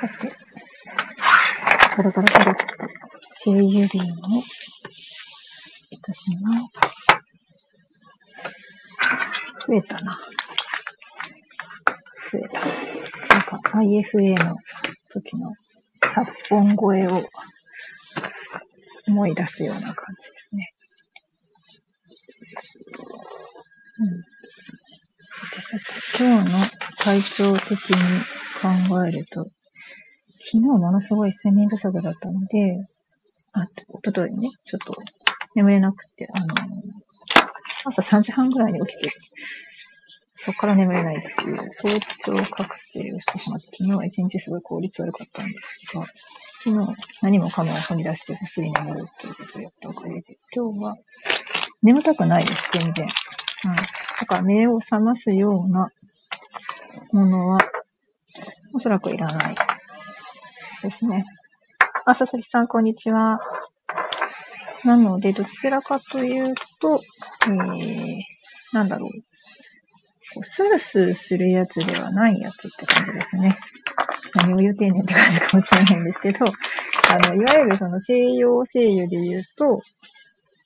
[0.00, 0.32] さて。
[1.98, 2.56] ガラガラガラ。
[3.44, 4.42] 声優瓶を、
[5.92, 6.40] 私の、
[9.66, 10.18] 増えたな。
[12.32, 13.34] 増えた。
[13.34, 14.56] なんか IFA の
[15.10, 15.52] 時の
[16.00, 17.22] 100本超えを
[19.06, 20.72] 思い出すような感じですね。
[23.98, 24.22] うん。
[25.18, 25.84] さてさて、
[26.18, 26.58] 今日の
[26.96, 29.50] 体調的に考えると、
[30.52, 32.84] 昨日ものすごい睡眠不足だったので、
[33.52, 35.00] あ、おとといね、ちょっと
[35.54, 36.46] 眠れなくて、あの、
[37.86, 39.10] 朝3時半ぐらいに起きて、
[40.34, 41.88] そこから眠れないっていう早
[42.32, 46.04] 朝覚醒をしてしまって、昨日は一日すごい効率悪かったんですが、
[46.64, 50.96] 昨日何もかも掘り出してぐっすり眠るということをやったおかげで、今日は
[51.84, 53.04] 眠たくないです、全然。
[53.04, 53.10] うん。
[53.12, 55.92] だから目を覚ますような
[57.12, 57.58] ものは、
[58.74, 59.54] おそらくいらない
[60.82, 61.26] ですね。
[62.04, 63.40] あ、佐々木さん、こんにちは。
[64.84, 67.02] なので、どちらかというと、
[67.46, 68.22] えー、
[68.72, 69.10] なんだろう。
[70.32, 73.56] こうスルスルするやつではないやつって感じですね。
[74.34, 79.82] 何を言うてんねんって感じかもしれないんですけど、あの、いわゆるその西洋精油で言うと、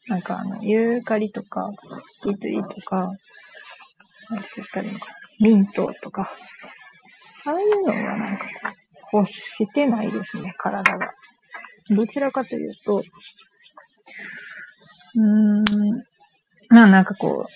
[0.09, 1.73] なんかあの、ユーカリとか、
[2.23, 3.11] ティートリーとか、
[4.29, 5.07] なんて言ったらいいのか、
[5.41, 6.31] ミントとか、
[7.47, 8.45] ああいうのはなんか、
[9.15, 11.15] 欲してないですね、体が。
[11.91, 13.03] どちらかというと、
[15.15, 16.05] うーん、
[16.69, 17.51] まあなんかこう、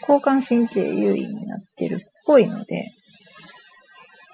[0.00, 2.92] 交感神経優位になってるっぽいので、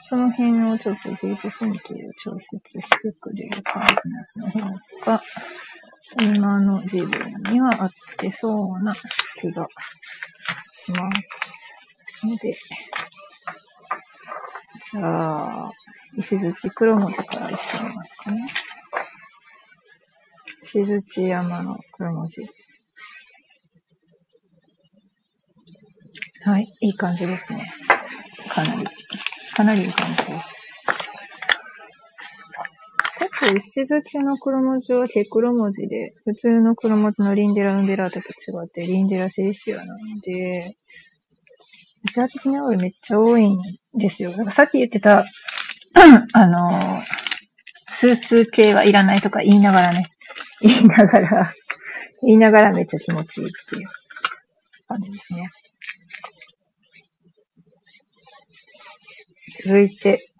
[0.00, 4.60] その辺をちょっと自律神経を調節してくれる感じのやつの方
[5.04, 5.22] が、
[6.20, 7.10] 今の自分
[7.50, 8.94] には合ってそうな
[9.40, 9.68] 気が
[10.72, 11.76] します。
[12.26, 12.54] ので、
[14.90, 15.72] じゃあ、
[16.16, 18.44] 石槌黒文字からいってみますかね。
[20.62, 22.42] 石槌山の黒文字。
[26.44, 27.72] はい、いい感じですね。
[28.48, 28.86] かなり。
[29.54, 30.62] かなりいい感じです。
[33.20, 40.76] 結構、石槌の黒文字は毛黒文字で、普通の黒文字のリンデラ・ウンベラータと違って、リンデラ・セリシアなので、
[42.10, 43.60] 18シネオールめっちゃ多いん
[43.94, 44.36] ですよ。
[44.36, 45.24] なんかさっき言ってた、
[46.34, 46.80] あの、
[47.86, 50.06] スースー系はいらないとか言いながらね、
[50.60, 51.54] 言いながら、
[52.22, 53.88] 言いながらめっちゃ気持ちいいっていう
[54.88, 55.50] 感じですね。
[59.64, 60.32] 続いて、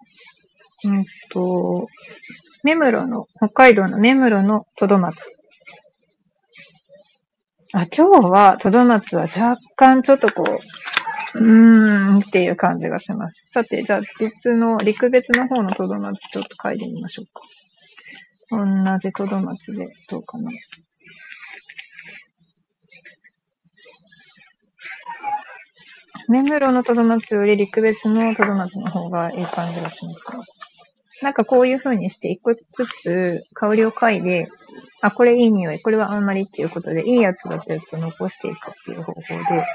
[0.83, 1.87] うんと、
[2.63, 5.37] 目室の、北海道の目室のトドマツ。
[7.73, 10.57] あ、今日はトドマツは若干ちょっとこう、
[11.35, 13.51] うーんっていう感じがします。
[13.51, 17.41] さて、じゃあ実の陸別の方のトドマツちょっと書いてみましょうか。
[18.49, 20.51] 同じトドマツでどうかな。
[26.29, 30.43] 目室のトドマツより陸別のトドマツの方がいい感じがしますね。
[31.21, 32.63] なんかこういう風にして一個ず
[33.01, 34.49] つ香りを嗅いで、
[35.01, 39.65] あ、これいい匂い、これはあんまりっていうことで、いいやつだったやつを残していくっていう方法で、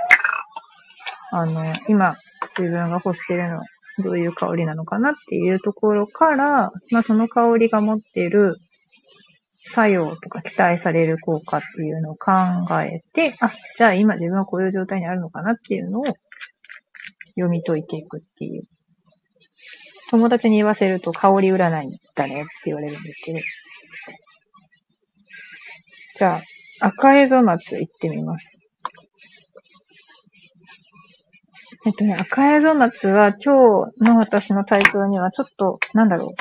[1.31, 2.16] あの、今
[2.56, 3.65] 自分が欲してるのは
[4.03, 8.57] どういう香りなのかなっていうところから、まあその香りが持っている
[9.66, 12.33] 作用とか期待される効果っていうのを考
[12.80, 16.04] えて、あ、じゃあ今自分はこういう状態にあるのかなっていうのを
[17.34, 18.63] 読み解いていくっていう。
[20.10, 23.41] 友達に言わせると香り占いだねって言われるんですけど。
[26.16, 26.41] じゃ
[26.80, 28.67] あ、赤江戸松行ってみます。
[31.86, 36.34] えっとね、赤江戸松は今日の私の体調にはちょっと、なんだろう。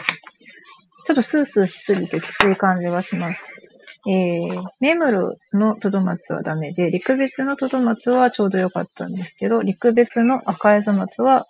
[1.06, 3.62] ちょっとスースーしすぎてきつい感じがします。
[4.08, 11.46] えー、メムルのトドマツはダメで、陸別のトドマツはちょうど良かったんですけど、陸別の赤江戸松は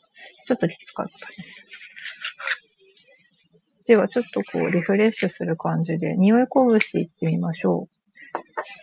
[0.45, 1.79] ちょっときつかったです。
[3.85, 7.87] では、ちょっとこう、リフレッシュする感じで、匂いこぶし行ってみましょ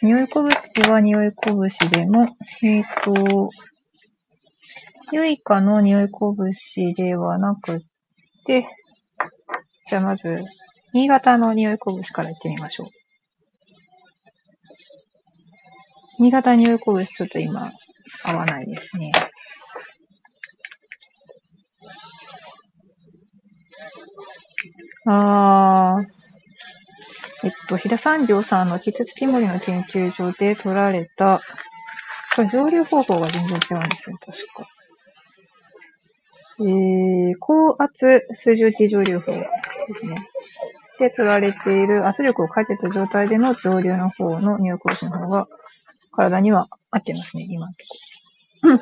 [0.03, 0.07] う。
[0.07, 2.29] 匂いこぶしは匂いこぶしでも、
[2.63, 3.51] えっ、ー、と、
[5.15, 7.83] ユイカの匂いこぶしではなく
[8.45, 8.67] て、
[9.87, 10.43] じゃあまず、
[10.93, 12.87] 新潟の匂いこぶしから行ってみましょう。
[16.19, 17.71] 新潟に追いこぶしちょっと今、
[18.25, 19.13] 合わないですね。
[25.07, 31.41] あー、えっと、飛騨産業さんのキツツキモリの研究所で取られた、
[32.35, 34.74] これ蒸留方法が全然違うんですよ、確か。
[36.61, 39.39] えー、高圧水蒸気蒸留法で
[39.93, 40.17] すね。
[40.99, 45.49] で、取られている圧力をかけた状態での蒸留の方の入香子の方が
[46.13, 47.79] 体には合ってますね、今のと
[48.63, 48.79] ころ。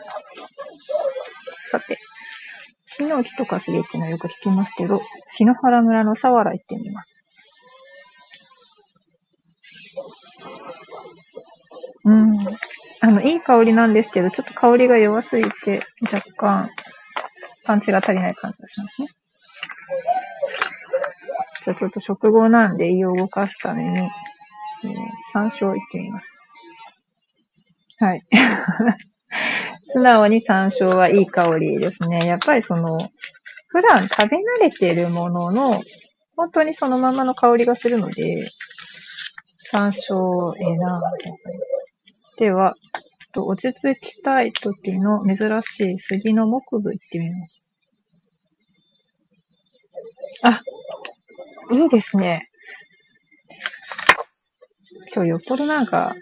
[1.70, 1.98] さて、
[2.98, 5.00] 日の内とかすげっていうのはよく聞きますけど、
[5.34, 7.22] 日野原村の佐原行ってみます。
[12.04, 12.38] うん。
[13.00, 16.70] あの、いい香りなんですけど、ちょっと香りが弱すぎて、若干、
[17.64, 19.08] パンチが足りない感じがしますね。
[21.64, 24.10] じゃあちょっと食後なんで胃を動かすために、えー、
[25.32, 26.38] 山椒いってみます。
[27.98, 28.22] はい。
[29.82, 32.26] 素直に山椒はいい香りですね。
[32.26, 32.98] やっぱりその、
[33.68, 35.80] 普段食べ慣れてるものの、
[36.36, 38.44] 本当にそのままの香りがするので、
[39.60, 41.58] 山椒、ええー、なやっぱり。
[42.38, 42.74] では、
[43.32, 47.68] と落ち着きたい時の珍しい杉の木部行ってみます。
[50.42, 50.60] あ、
[51.70, 52.48] いいですね。
[55.14, 56.14] 今日よっぽどなんか、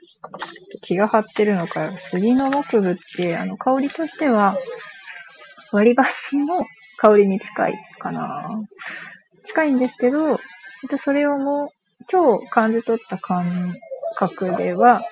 [0.83, 4.57] 気が張ってるのか、杉の木部って、あの、香りとしては、
[5.73, 6.67] 割り箸の
[6.97, 8.61] 香りに近いかな。
[9.45, 10.39] 近いんですけど、
[10.97, 13.77] それをもう、今日感じ取った感
[14.17, 15.03] 覚では、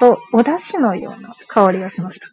[0.00, 2.26] とお出汁のような香りがしました。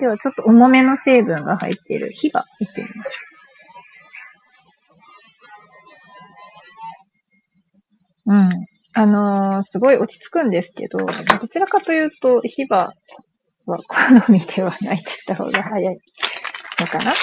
[0.00, 3.18] では、ちょっと重めの成分が入っている火がいってみましょ
[8.26, 8.34] う。
[8.34, 8.48] うん。
[8.94, 11.06] あのー、すごい落ち着くんですけど、ど
[11.48, 12.92] ちらかというと、火花
[13.66, 15.98] は好みではないって言った方が早い
[16.80, 17.10] のかな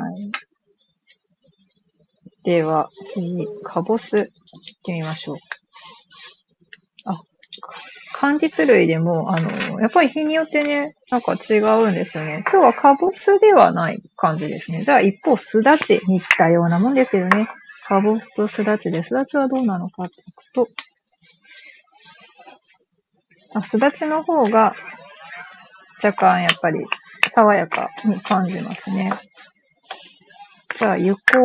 [0.00, 0.31] はい。
[2.44, 4.28] では、次、カボス、行っ
[4.84, 5.36] てみましょう。
[7.06, 7.20] あ、
[8.16, 12.42] 柑橘類でも、あの、やっぱり日によってね、なんか違うんですよね。
[12.50, 14.82] 今日はカボスではない感じですね。
[14.82, 17.46] じゃあ一方、すだちにったようなもんですよね。
[17.84, 20.68] カボスとすだちで、すだちはどうなのかっていくと、
[23.54, 24.74] あ、すだちの方が
[26.02, 26.80] 若干やっぱり
[27.28, 29.12] 爽やかに感じますね。
[30.74, 31.38] じゃあ、油香。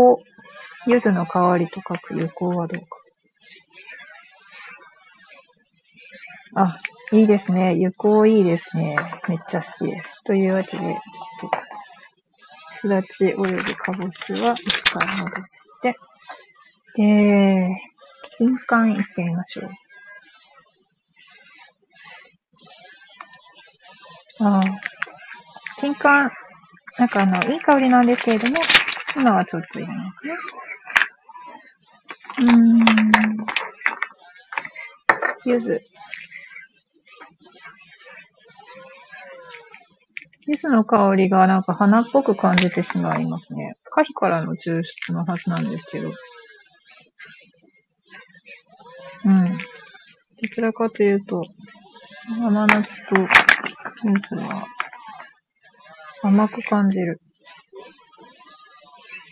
[0.87, 2.97] 柚子の香りと書く油香はどうか。
[6.55, 6.79] あ、
[7.11, 7.71] いいですね。
[7.71, 8.95] 油香いいですね。
[9.27, 10.23] めっちゃ好きです。
[10.23, 10.97] というわけで、ちょっと、
[12.71, 14.63] すだちおよびかぼすは一
[14.93, 15.95] 回戻して、
[16.95, 17.75] で、
[18.31, 19.69] 金柑いってみましょう。
[24.39, 24.63] ああ、
[25.77, 26.29] 金柑、
[26.97, 28.55] なんかあの、いい香りなんですけれども、
[29.19, 30.56] 今はちょっといらないかな。
[32.39, 32.85] うーん。
[35.45, 35.81] 柚子。
[40.45, 43.75] 柚子の香りがなんか花っぽく感じてしまいますね。
[43.85, 46.09] 可否からの抽出のはずなんですけど。
[49.25, 49.43] うん。
[49.43, 49.51] ど
[50.49, 51.41] ちらかというと、
[52.39, 53.27] 甘夏と柚
[54.19, 54.65] 子は
[56.23, 57.19] 甘く感じる。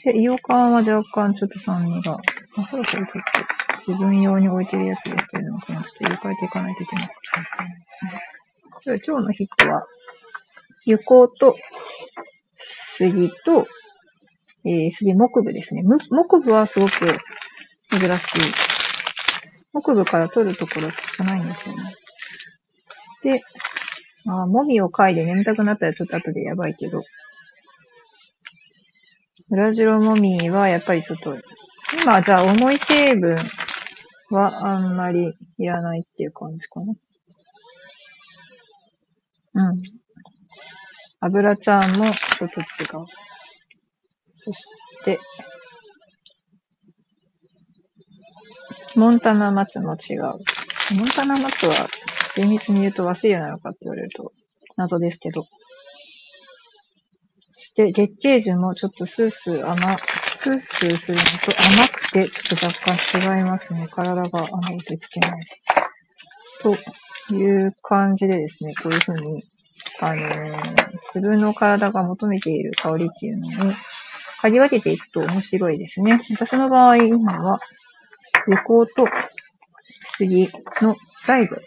[0.04, 2.18] で、イオカンは若干ちょっと酸味が、
[2.58, 3.24] あ、そろそろちょっ
[3.78, 9.02] と自分用に置いてるやつですけれども、これちょっと入れ替えていかないといけないかもしれないですね。
[9.06, 9.86] 今日のヒットは、
[10.86, 11.06] 油香
[11.40, 11.56] と
[12.56, 13.68] 杉と、
[14.64, 15.84] えー、杉木部ですね。
[15.84, 18.76] 木部はすごく珍しい。
[19.74, 21.96] 木部から取るところ少ないんですよね。
[23.22, 23.42] で、
[24.28, 27.04] あもみを嗅いで眠たくなったらちょっと後でやばいけど、
[29.50, 31.38] ブラジロモミーはやっぱりちょっと、
[31.94, 33.36] 今じゃあ重い成分
[34.32, 36.94] はあんまりいらないっていう感じかな。
[39.54, 39.82] うん。
[41.20, 42.64] 油ちゃんもちょっと違
[43.02, 43.06] う。
[44.34, 44.66] そし
[45.04, 45.20] て、
[48.96, 50.22] モンタナ松も違う。
[50.22, 50.40] モン
[51.16, 51.88] タナ松は
[52.36, 54.32] 厳密に言うと和製油なのかって言われると
[54.78, 55.46] 謎ですけど。
[57.50, 59.76] そして、月桂樹もちょっとスースー甘、
[60.46, 63.88] スースーするのと甘くて、ちょっと若干違いますね。
[63.92, 65.42] 体が甘いといけない。
[66.62, 69.42] という感じでですね、こういうふうに、
[70.02, 73.52] あのー、自分の体が求めている香りっていうのを、
[74.44, 76.20] 嗅ぎ分けていくと面白いですね。
[76.32, 77.60] 私の場合、今は、
[78.48, 79.08] 旅行と
[80.00, 80.50] 杉
[80.80, 81.60] の財部、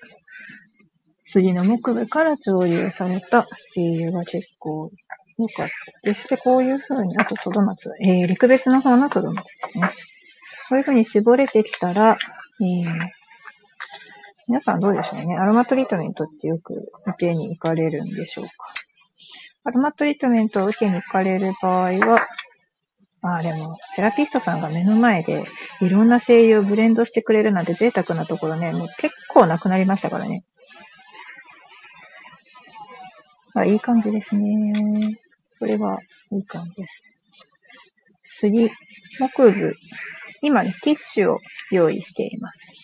[1.25, 4.93] 杉の木部から調理された精油が結構
[5.39, 6.29] よかったです。
[6.29, 9.91] で、こういう風に、あと、ソドマツ、えー、陸別の方のソドマツですね。
[10.69, 12.17] こういう風に絞れてきたら、
[12.61, 12.87] えー、
[14.49, 15.37] 皆さんどうでしょうね。
[15.37, 18.53] アロマトリートメントってよく受けに行かれるんでしょうか。
[19.65, 22.27] アロマトリートメントを受けに行かれる場合は、
[23.21, 25.45] まあでも、セラピストさんが目の前で
[25.81, 30.45] いろんな精油をブレンドしてくれるなんて贅沢なところね、もう結構なくなりましたからね。
[33.55, 34.73] あ、いい感じですね。
[35.59, 35.99] これは
[36.31, 37.03] いい感じです。
[38.25, 38.69] 杉、
[39.19, 39.75] 木部。
[40.43, 41.39] 今ね、ティッシュを
[41.73, 42.79] 用意しています。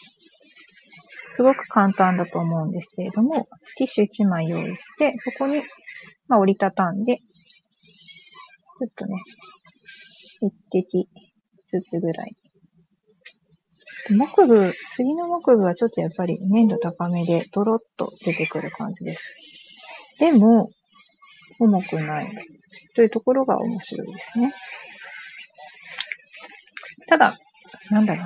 [1.28, 5.62] すごく簡単だと思うんですけれども、ティッシュ1枚用意して、そこに、
[6.28, 9.20] まあ、折りたたんで、ちょっとね、
[10.40, 11.08] 一滴
[11.66, 12.36] ずつぐらい。
[14.10, 19.26] 木具、杉の木具はちょっとやっぱり粘度高めで、ドロッと出てくる感じです。
[20.18, 20.70] でも、
[21.58, 22.32] 重くない
[22.94, 24.54] というところが面白いですね。
[27.06, 27.38] ただ、
[27.90, 28.24] なんだろう。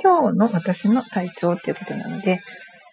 [0.00, 2.38] 今日の私の体調っていうことなので、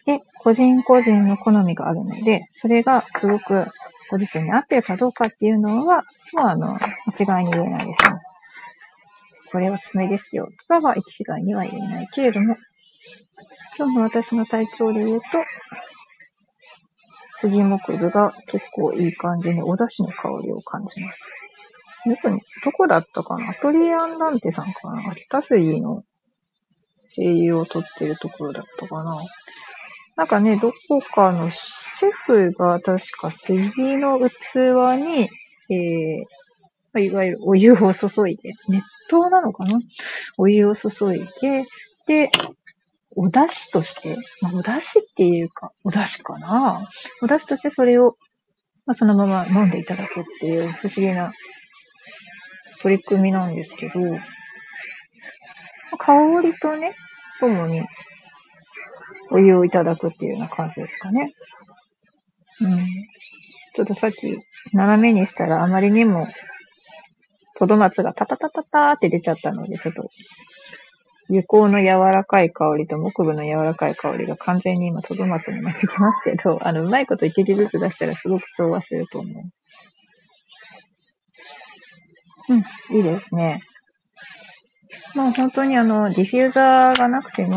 [0.05, 3.65] で、個人個人の好みがあるので、それがすごく
[4.09, 6.75] ご自身に合ってるかどうかっていうのは、もうあの、
[7.07, 8.19] 一概に言えないですね。
[9.51, 10.47] これおすすめですよ。
[10.47, 12.55] とかは一概には言えないけれども、
[13.77, 15.27] 今日の私の体調で言うと、
[17.37, 21.31] 杉木具が結構いい感じにお出汁の香りを感じます。
[22.05, 23.49] どこに、どこだったかな？
[23.49, 25.11] アトリエアンダンテさんかな？
[25.11, 26.03] 秋田杉の
[27.03, 29.21] 声優を撮ってるところだったかな？
[30.15, 35.27] なんかね、どこかのシェフが確か杉の器に、
[35.75, 39.79] えー、いわゆるお湯を注いで、熱湯なのかな？
[40.37, 41.65] お湯を注いで、
[42.07, 42.29] で、
[43.15, 46.87] お出汁として、まあ、お出汁っていうか、お出汁かな
[47.21, 48.17] お出汁としてそれを、
[48.85, 51.31] まあ、そのまま飲んでいただくっていう不思議な
[52.81, 53.93] 取り組みなんですけど、
[55.97, 56.93] 香りとね、
[57.39, 57.81] ともに、
[59.31, 61.33] お湯をいただくっていうような感じですかね。
[62.61, 62.77] うん。
[62.77, 64.37] ちょっとさっき、
[64.73, 66.27] 斜めにしたらあまりにも、
[67.57, 70.03] トドマツがタタタタタって出ちゃったので、ちょっと、
[71.29, 79.43] 油香の柔らかい香りと木部の柔らかい香りが完全に今トドマツに負けてきますけど、あの、うまいこと一滴ずつ出したらすごく調和すると思う。
[82.47, 83.61] うん、いいですね。
[85.15, 87.55] まあ本当にあの、ディフューザーがなくても、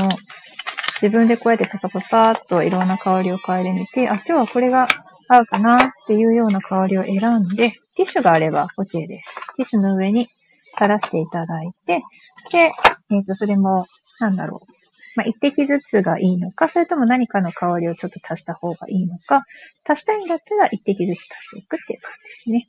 [1.01, 4.87] 自分でこうやってパパパパーっといろんな香りを嗅いでみて、あ、今日はこれが
[5.29, 9.55] 合うかなっていうような香りを選んで、ティッシュがあれば OK です。
[9.57, 10.29] ティッシュの上に
[10.77, 12.03] 垂らしていただいて、
[12.51, 12.73] で、
[13.11, 13.87] えっ、ー、と、それも、
[14.21, 14.73] なんだろう。
[15.17, 19.45] まあ、一滴ずつがいいのか、それとも何かの香りをちょっと足した方がいいのか、
[19.89, 22.69] 足したいんだったら一滴ずつ足していくっていう感じですね。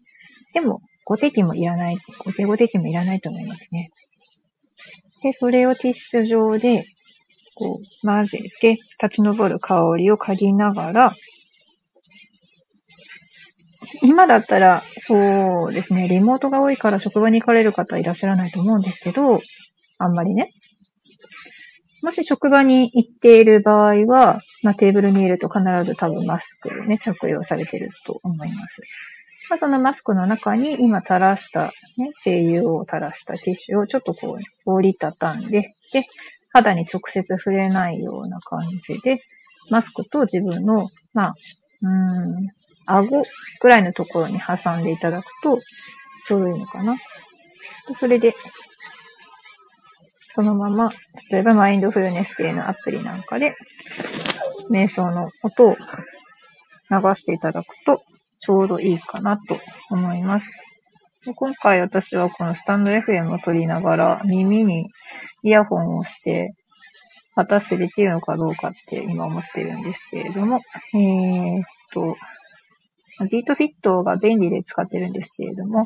[0.54, 3.92] でも、5滴もいらない、5滴5滴もいらないと思いますね。
[5.22, 6.84] で、それをティッシュ状で、
[7.56, 11.16] こう、混ぜて、立ち上る香りを嗅ぎながら、
[14.02, 19.42] 今だったら、そうですね、リモートが多いから職場に行かれる方いらっしゃらないと思うんですけど、
[20.00, 20.52] あんまりね。
[22.02, 28.82] もし職場に行っている場合は、まあ、テーブルにいると必ず多分マスクをね、着用されていると思います。
[29.50, 36.08] まあ、そのマスクの中に今垂らした、ね、精油を垂らしたティッシュをちょっとこう、折りたたんで、で、
[36.52, 39.22] 肌に直接触れないような感じで、
[39.70, 41.34] マスクと自分の、まあ、
[41.82, 42.48] うん、
[42.86, 43.24] 顎
[43.62, 45.60] ぐらいのところに挟んでいただくと、
[46.26, 46.98] ちょうどいいのかな。
[47.94, 48.36] それで、
[50.32, 50.92] そのまま、
[51.32, 53.56] 例えばマインドフルネス系のアプリなんかで、
[54.70, 55.76] 瞑想の音を流
[57.16, 58.04] していただくと、
[58.38, 59.58] ちょうどいいかなと
[59.90, 60.64] 思います。
[61.26, 64.92] で今回私はこのスタンド FM を撮りながら耳に
[65.42, 66.54] イヤホンをして、
[67.34, 70.62] 果たしてできるのかどうかって今思ってるんですけれども、
[70.94, 72.16] えー、っと、
[73.32, 75.86] ビートフィットが便利で使ってるんですけれども、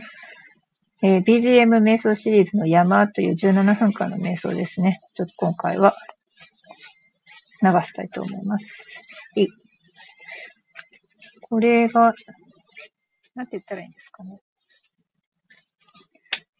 [1.06, 5.00] えー、BGM 瞑想シリーズの山という17分間の瞑想ですね。
[5.14, 5.94] ちょっと今回は
[7.62, 9.02] 流したいと思います。
[9.36, 9.48] いい。
[11.42, 12.14] これが
[13.36, 14.40] なんて言ったらいいんですかね。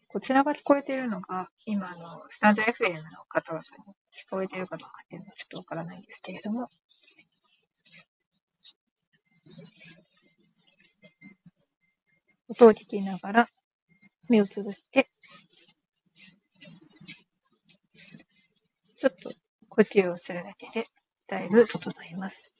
[0.08, 6.68] こちらが聞こえているのが、今のスタンド FM の方々に聞こえているかどうかっていうのはちょっとわからないんですけれども、
[12.50, 13.48] 音を聞きながら
[14.30, 15.10] 目をつぶって、
[18.96, 19.30] ちょっと
[19.68, 20.88] 呼吸をするだけで
[21.26, 22.53] だいぶ整います。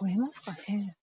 [0.00, 0.96] こえますかね？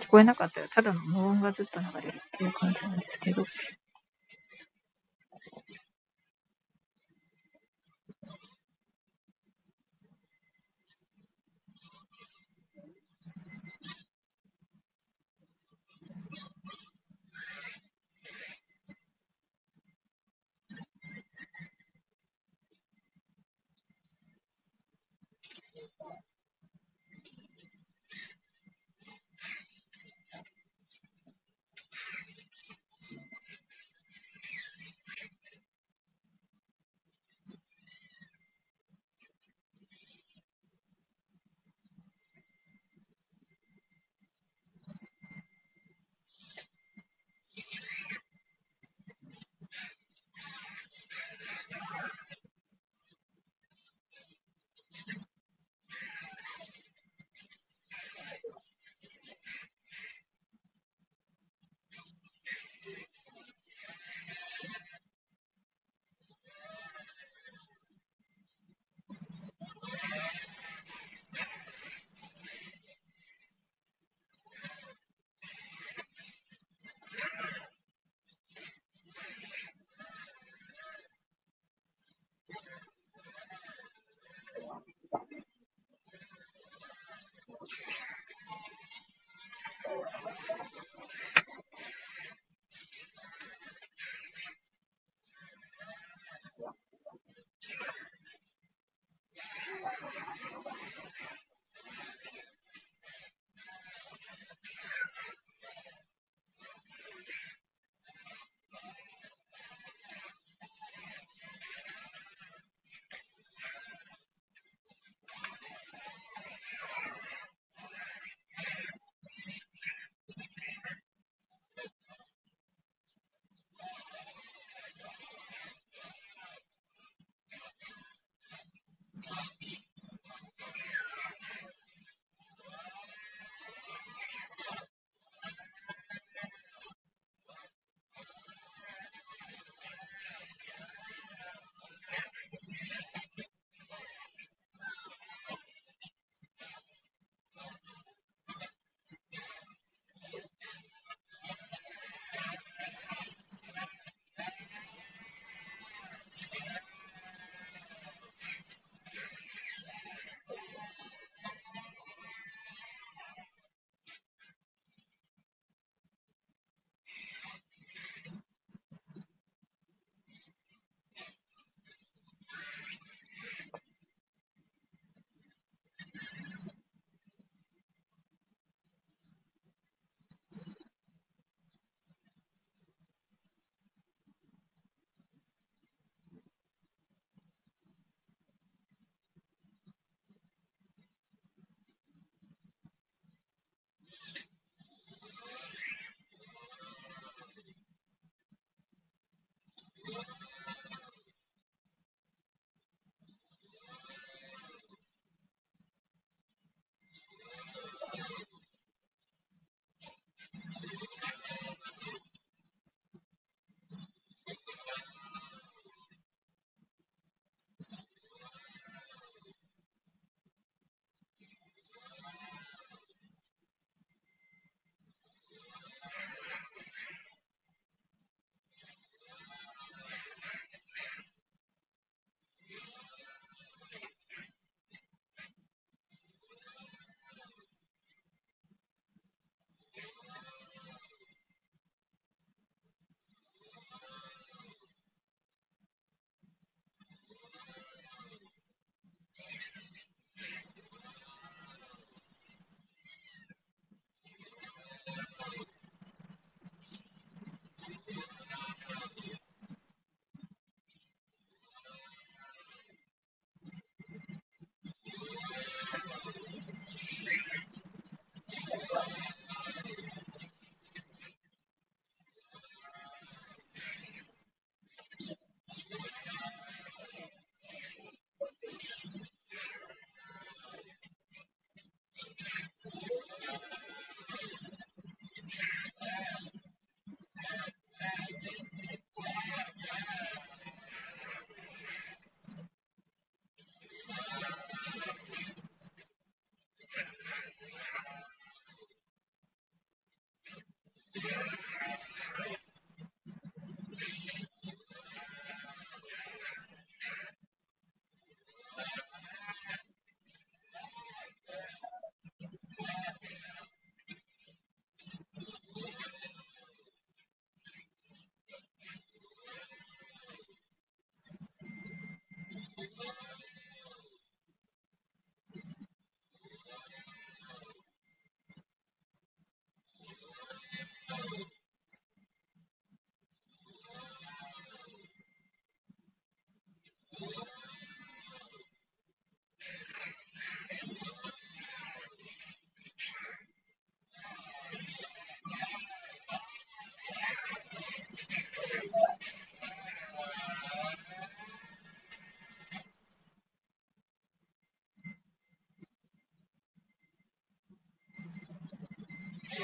[0.00, 3.44] 聞こえなかったらただの無音がずっと流れるっていう感じなんですけど。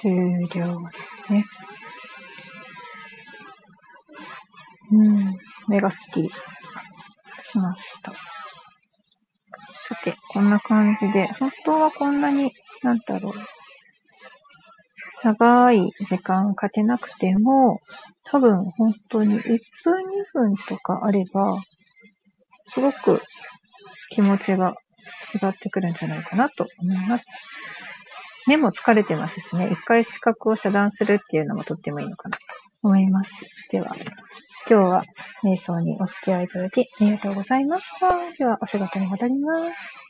[0.00, 1.44] 終了ですね。
[4.92, 6.30] うん、目がスッキリ
[7.38, 8.12] しました。
[8.12, 12.50] さて、こんな感じで、本当はこんなに、
[12.82, 13.34] なんだろう。
[15.22, 17.80] 長い時間かけなくても、
[18.24, 19.42] 多分本当に1
[19.84, 21.62] 分2分とかあれば、
[22.64, 23.20] すごく
[24.08, 24.76] 気持ちが
[25.34, 27.26] 違ってくるんじゃないかなと思います。
[28.46, 32.44] 目も疲れてますしね、一回視覚を遮断するっていうのもとってもいいのかなと
[32.82, 33.46] 思います。
[33.70, 33.86] では、
[34.68, 35.04] 今日は
[35.42, 38.16] 瞑想にお付き合いいただきありがとうございました。
[38.38, 40.09] では、お仕事に戻ります。